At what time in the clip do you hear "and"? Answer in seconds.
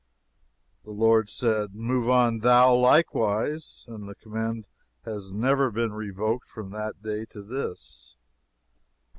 3.87-4.09